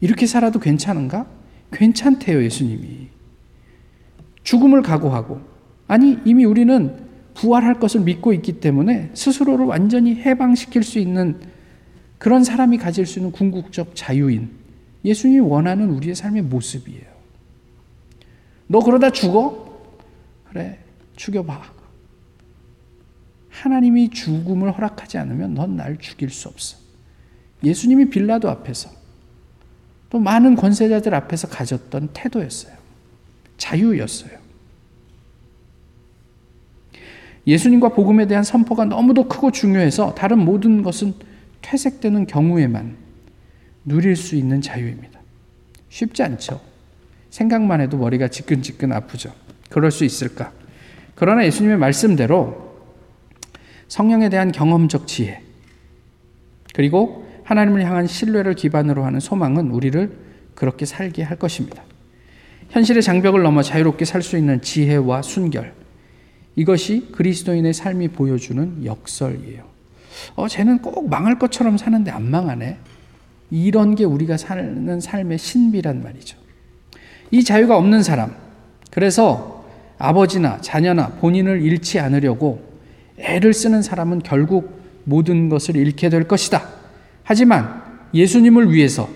[0.00, 1.26] 이렇게 살아도 괜찮은가?
[1.72, 3.08] 괜찮대요, 예수님이.
[4.42, 5.40] 죽음을 각오하고,
[5.92, 11.38] 아니, 이미 우리는 부활할 것을 믿고 있기 때문에 스스로를 완전히 해방시킬 수 있는
[12.16, 14.48] 그런 사람이 가질 수 있는 궁극적 자유인
[15.04, 17.04] 예수님이 원하는 우리의 삶의 모습이에요.
[18.68, 19.84] 너 그러다 죽어?
[20.48, 20.78] 그래,
[21.16, 21.60] 죽여봐.
[23.50, 26.78] 하나님이 죽음을 허락하지 않으면 넌 날 죽일 수 없어.
[27.62, 28.88] 예수님이 빌라도 앞에서
[30.08, 32.72] 또 많은 권세자들 앞에서 가졌던 태도였어요.
[33.58, 34.41] 자유였어요.
[37.46, 41.14] 예수님과 복음에 대한 선포가 너무도 크고 중요해서 다른 모든 것은
[41.60, 42.96] 퇴색되는 경우에만
[43.84, 45.20] 누릴 수 있는 자유입니다.
[45.88, 46.60] 쉽지 않죠.
[47.30, 49.32] 생각만 해도 머리가 지끈지끈 아프죠.
[49.70, 50.52] 그럴 수 있을까?
[51.14, 52.72] 그러나 예수님의 말씀대로
[53.88, 55.40] 성령에 대한 경험적 지혜,
[56.74, 60.16] 그리고 하나님을 향한 신뢰를 기반으로 하는 소망은 우리를
[60.54, 61.82] 그렇게 살게 할 것입니다.
[62.70, 65.81] 현실의 장벽을 넘어 자유롭게 살 수 있는 지혜와 순결.
[66.56, 69.64] 이것이 그리스도인의 삶이 보여주는 역설이에요.
[70.36, 72.78] 어, 쟤는 꼭 망할 것처럼 사는데 안 망하네.
[73.50, 76.38] 이런 게 우리가 사는 삶의 신비란 말이죠.
[77.30, 78.34] 이 자유가 없는 사람.
[78.90, 79.64] 그래서
[79.98, 82.62] 아버지나 자녀나 본인을 잃지 않으려고
[83.18, 86.62] 애를 쓰는 사람은 결국 모든 것을 잃게 될 것이다.
[87.22, 87.82] 하지만
[88.14, 89.08] 예수님을 위해서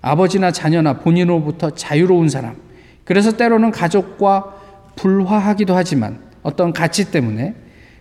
[0.00, 2.56] 아버지나 자녀나 본인으로부터 자유로운 사람,
[3.04, 4.56] 그래서 때로는 가족과
[4.96, 7.54] 불화하기도 하지만 어떤 가치 때문에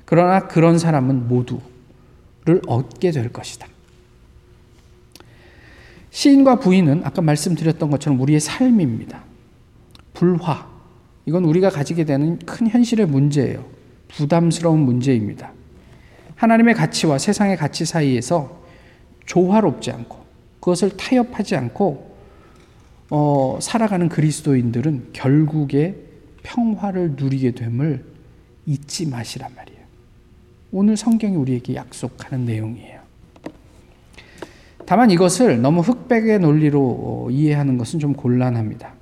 [0.06, 3.68] 그러나 그런 사람은 모두를 얻게 될 것이다.
[6.10, 9.24] 시인과 부인은 아까 말씀드렸던 것처럼 우리의 삶입니다.
[10.14, 10.70] 불화.
[11.26, 13.66] 이건 우리가 가지게 되는 큰 현실의 문제예요.
[14.10, 15.54] 부담스러운 문제입니다.
[16.36, 18.62] 하나님의 가치와 세상의 가치 사이에서
[19.26, 20.26] 조화롭지 않고
[20.60, 22.12] 그것을 타협하지 않고
[23.10, 25.96] 어, 살아가는 그리스도인들은 결국에
[26.44, 28.04] 평화를 누리게 됨을
[28.66, 29.82] 잊지 마시란 말이에요.
[30.72, 33.02] 오늘 성경이 우리에게 약속하는 내용이에요.
[34.86, 38.94] 다만 이것을 너무 흑백의 논리로 이해하는 것은 좀 곤란합니다.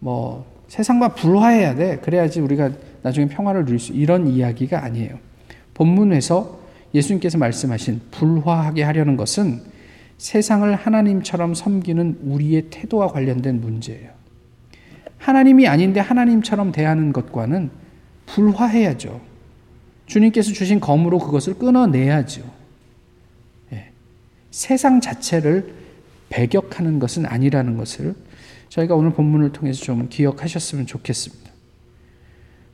[0.00, 1.98] 뭐 세상과 불화해야 돼.
[1.98, 2.70] 그래야지 우리가
[3.02, 5.18] 나중에 평화를 누릴 수 이런 이야기가 아니에요.
[5.74, 6.58] 본문에서
[6.94, 9.60] 예수님께서 말씀하신 불화하게 하려는 것은
[10.18, 14.10] 세상을 하나님처럼 섬기는 우리의 태도와 관련된 문제예요.
[15.18, 17.70] 하나님이 아닌데 하나님처럼 대하는 것과는
[18.26, 19.20] 불화해야죠.
[20.06, 22.42] 주님께서 주신 검으로 그것을 끊어내야죠.
[23.72, 23.90] 예.
[24.50, 25.74] 세상 자체를
[26.28, 28.14] 배격하는 것은 아니라는 것을
[28.68, 31.50] 저희가 오늘 본문을 통해서 좀 기억하셨으면 좋겠습니다.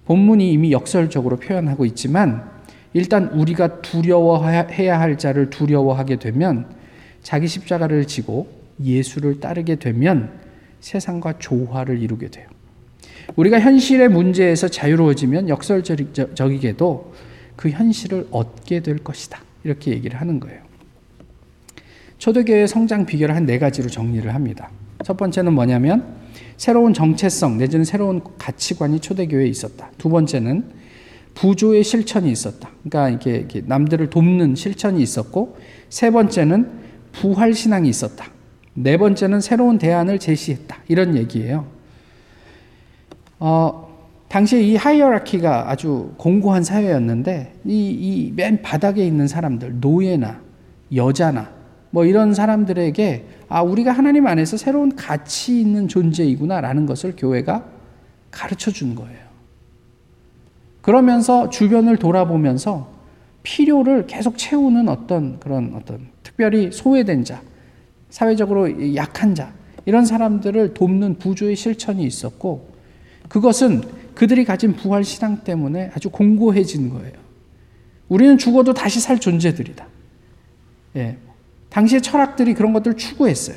[0.06, 2.50] 본문이 이미 역설적으로 표현하고 있지만
[2.92, 6.74] 일단 우리가 두려워해야 할 자를 두려워하게 되면
[7.22, 8.50] 자기 십자가를 지고
[8.82, 10.38] 예수를 따르게 되면
[10.80, 12.48] 세상과 조화를 이루게 돼요.
[13.36, 17.12] 우리가 현실의 문제에서 자유로워지면 역설적이게도
[17.56, 19.40] 그 현실을 얻게 될 것이다.
[19.64, 20.60] 이렇게 얘기를 하는 거예요.
[22.18, 24.70] 초대교회의 성장 비결을 한 네 가지로 정리를 합니다.
[25.04, 26.04] 첫 번째는 뭐냐면
[26.56, 29.90] 새로운 정체성 내지는 새로운 가치관이 초대교회에 있었다.
[29.98, 30.64] 두 번째는
[31.34, 32.70] 부조의 실천이 있었다.
[32.84, 35.56] 그러니까 이게, 이게 남들을 돕는 실천이 있었고
[35.88, 36.70] 세 번째는
[37.12, 38.26] 부활 신앙이 있었다.
[38.74, 40.78] 네 번째는 새로운 대안을 제시했다.
[40.88, 41.66] 이런 얘기예요.
[43.44, 43.88] 어,
[44.28, 50.40] 당시에 이 하이어라키가 아주 공고한 사회였는데 이 맨 바닥에 있는 사람들 노예나
[50.94, 51.50] 여자나
[51.90, 57.64] 뭐 이런 사람들에게 아 우리가 하나님 안에서 새로운 가치 있는 존재이구나라는 것을 교회가
[58.30, 59.18] 가르쳐 준 거예요.
[60.82, 62.92] 그러면서 주변을 돌아보면서
[63.42, 67.42] 필요를 계속 채우는 어떤 그런 어떤 특별히 소외된 자,
[68.08, 69.52] 사회적으로 약한 자
[69.84, 72.71] 이런 사람들을 돕는 부조의 실천이 있었고
[73.32, 73.80] 그것은
[74.14, 77.14] 그들이 가진 부활 신앙 때문에 아주 공고해진 거예요.
[78.10, 79.86] 우리는 죽어도 다시 살 존재들이다.
[80.96, 81.16] 예.
[81.70, 83.56] 당시의 철학들이 그런 것들을 추구했어요.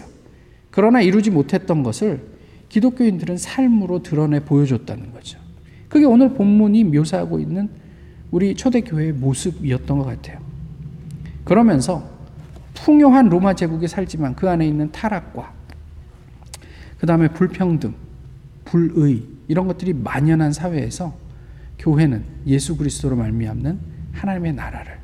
[0.72, 2.26] 그러나 이루지 못했던 것을
[2.70, 5.40] 기독교인들은 삶으로 드러내 보여줬다는 거죠.
[5.90, 7.68] 그게 오늘 본문이 묘사하고 있는
[8.32, 10.40] 우리 초대교회의 모습이었던 것 같아요.
[11.44, 12.10] 그러면서
[12.76, 15.52] 풍요한 로마 제국에 살지만 그 안에 있는 타락과
[16.98, 17.94] 그 다음에 불평등,
[18.64, 21.16] 불의 이런 것들이 만연한 사회에서
[21.80, 23.80] 교회는 예수 그리스도로 말미암는
[24.14, 24.98] 하나님의 나라를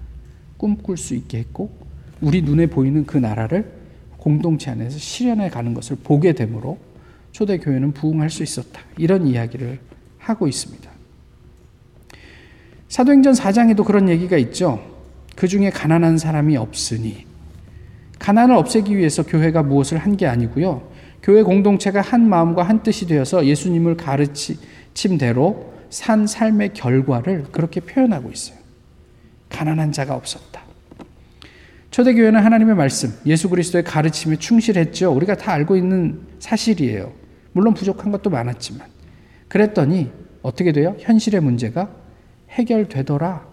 [0.57, 1.71] 꿈꿀 수 있게 했고
[2.21, 3.71] 우리 눈에 보이는 그 나라를
[4.17, 6.77] 공동체 안에서 실현해 가는 것을 보게 되므로
[7.31, 8.81] 초대 교회는 부흥할 수 있었다.
[8.97, 9.79] 이런 이야기를
[10.19, 10.89] 하고 있습니다.
[12.89, 14.85] 사도행전 4장에도 그런 얘기가 있죠.
[15.35, 17.25] 그 중에 가난한 사람이 없으니
[18.19, 20.90] 가난을 없애기 위해서 교회가 무엇을 한 게 아니고요.
[21.23, 28.57] 교회 공동체가 한 마음과 한 뜻이 되어서 예수님을 가르침대로 산 삶의 결과를 그렇게 표현하고 있어요.
[29.49, 30.61] 가난한 자가 없었다.
[31.91, 35.11] 초대교회는 하나님의 말씀, 예수 그리스도의 가르침에 충실했죠.
[35.11, 37.11] 우리가 다 알고 있는 사실이에요.
[37.51, 38.87] 물론 부족한 것도 많았지만.
[39.49, 40.09] 그랬더니
[40.41, 40.95] 어떻게 돼요?
[40.99, 41.89] 현실의 문제가
[42.51, 43.45] 해결되더라.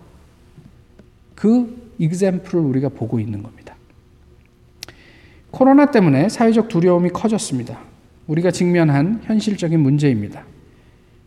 [1.35, 3.75] 그 이그젬플을 우리가 보고 있는 겁니다.
[5.51, 7.79] 코로나 때문에 사회적 두려움이 커졌습니다.
[8.27, 10.45] 우리가 직면한 현실적인 문제입니다.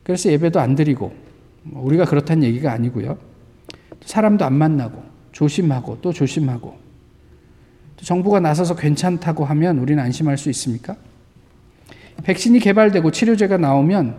[0.04, 1.14] 그래서 예배도 안 드리고
[1.64, 3.18] 뭐 우리가 그렇다는 얘기가 아니고요.
[4.06, 6.78] 사람도 안 만나고 조심하고 또 조심하고
[7.98, 10.96] 또 정부가 나서서 괜찮다고 하면 우리는 안심할 수 있습니까?
[12.24, 14.16] 백신이 개발되고 치료제가 나오면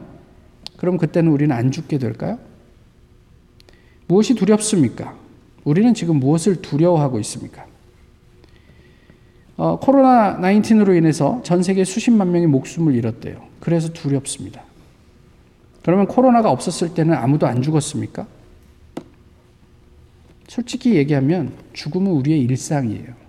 [0.77, 2.38] 그럼 그때는 우리는 안 죽게 될까요?
[4.09, 5.17] 무엇이 두렵습니까?
[5.65, 7.67] 우리는 지금 무엇을 두려워하고 있습니까?
[9.57, 13.43] 어, 코로나 19으로 인해서 전 세계 수십만 명이 목숨을 잃었대요.
[13.61, 14.62] 그래서 두렵습니다.
[15.83, 18.27] 그러면 코로나가 없었을 때는 아무도 안 죽었습니까?
[20.49, 23.23] 솔직히 얘기하면 죽음은 우리의 일상이에요.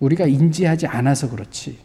[0.00, 1.78] 우리가 인지하지 않아서 그렇지.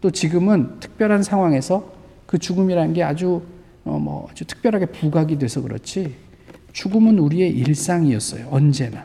[0.00, 1.92] 또 지금은 특별한 상황에서
[2.26, 3.42] 그 죽음이라는 게 아주
[3.84, 6.14] 어, 뭐 아주 특별하게 부각이 돼서 그렇지.
[6.72, 8.48] 죽음은 우리의 일상이었어요.
[8.50, 9.04] 언제나.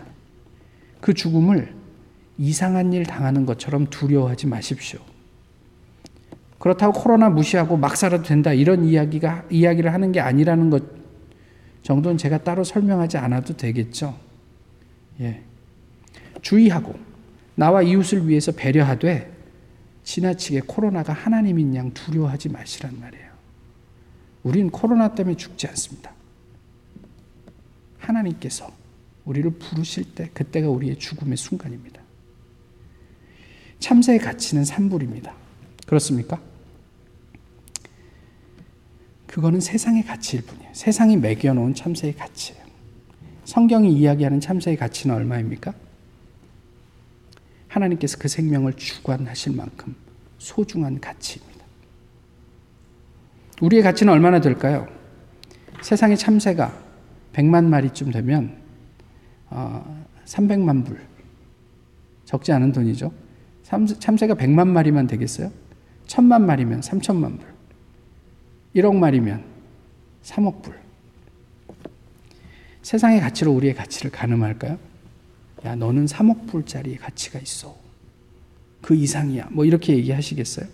[1.01, 1.76] 그 죽음을
[2.37, 4.99] 이상한 일 당하는 것처럼 두려워하지 마십시오.
[6.59, 10.83] 그렇다고 코로나 무시하고 막 살아도 된다 이런 이야기가 이야기를 하는 게 아니라는 것
[11.83, 14.17] 정도는 제가 따로 설명하지 않아도 되겠죠.
[15.21, 15.41] 예.
[16.41, 16.95] 주의하고
[17.55, 19.31] 나와 이웃을 위해서 배려하되
[20.03, 23.27] 지나치게 코로나가 하나님인 양 두려워하지 마시란 말이에요.
[24.43, 26.13] 우린 코로나 때문에 죽지 않습니다.
[27.99, 28.71] 하나님께서
[29.25, 32.01] 우리를 부르실 때 그때가 우리의 죽음의 순간입니다.
[33.79, 35.33] 참새의 가치는 산불입니다.
[35.85, 36.39] 그렇습니까?
[39.27, 40.69] 그거는 세상의 가치일 뿐이에요.
[40.73, 42.65] 세상이 매겨놓은 참새의 가치예요.
[43.45, 45.73] 성경이 이야기하는 참새의 가치는 얼마입니까?
[47.67, 49.95] 하나님께서 그 생명을 주관하실 만큼
[50.37, 51.65] 소중한 가치입니다.
[53.61, 54.87] 우리의 가치는 얼마나 될까요?
[55.81, 56.77] 세상의 참새가
[57.33, 58.57] 100만 마리쯤 되면
[59.49, 60.99] 어, 300만 불.
[62.25, 63.11] 적지 않은 돈이죠.
[63.99, 65.51] 참새가 100만 마리만 되겠어요?
[66.07, 67.47] 1000만 마리면 3천만 불.
[68.75, 69.43] 1억 마리면
[70.23, 70.79] 3억 불.
[72.81, 74.77] 세상의 가치로 우리의 가치를 가늠할까요?
[75.65, 77.75] 야, 너는 3억 불짜리 가치가 있어.
[78.81, 79.49] 그 이상이야.
[79.51, 80.67] 뭐 이렇게 얘기하시겠어요?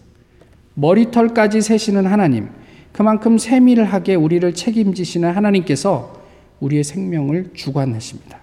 [0.75, 2.49] 머리털까지 세시는 하나님,
[2.91, 6.21] 그만큼 세밀하게 우리를 책임지시는 하나님께서
[6.59, 8.39] 우리의 생명을 주관하십니다.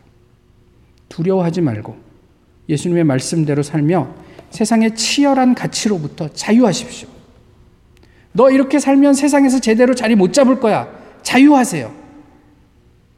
[1.09, 2.10] 두려워하지 말고
[2.69, 4.15] 예수님의 말씀대로 살며
[4.51, 7.09] 세상의 치열한 가치로부터 자유하십시오.
[8.33, 10.89] 너 이렇게 살면 세상에서 제대로 자리 못 잡을 거야.
[11.23, 12.01] 자유하세요.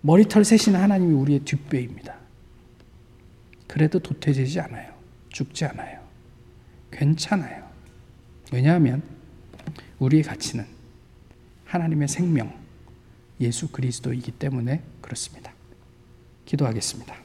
[0.01, 2.17] 머리털 세시는 하나님이 우리의 뒷배입니다.
[3.67, 4.93] 그래도 도태되지 않아요.
[5.31, 6.01] 죽지 않아요.
[6.91, 7.63] 괜찮아요.
[8.53, 9.03] 왜냐하면
[9.99, 10.67] 우리의 가치는
[11.65, 12.53] 하나님의 생명,
[13.41, 15.53] 예수 그리스도이기 때문에 그렇습니다.
[16.45, 17.22] 기도하겠습니다.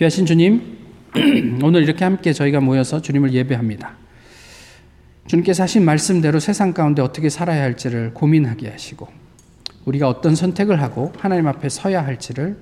[0.00, 0.78] 귀하신 주님,
[1.62, 3.96] 오늘 이렇게 함께 저희가 모여서 주님을 예배합니다.
[5.26, 9.06] 주님께서 하신 말씀대로 세상 가운데 어떻게 살아야 할지를 고민하게 하시고,
[9.84, 12.56] 우리가 어떤 선택을 하고 하나님 앞에 서야 할지를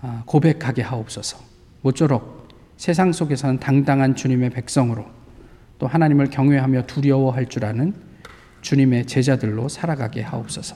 [0.00, 1.36] 아, 고백하게 하옵소서.
[1.82, 2.48] 모쪼록
[2.78, 5.04] 세상 속에서는 당당한 주님의 백성으로
[5.78, 7.92] 또 하나님을 경외하며 두려워할 줄 아는
[8.62, 10.74] 주님의 제자들로 살아가게 하옵소서.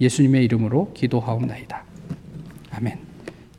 [0.00, 1.84] 예수님의 이름으로 기도하옵나이다.
[2.70, 3.09] 아멘.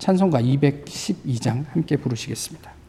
[0.01, 2.80] 찬송가 212장 함께 부르시겠습니다.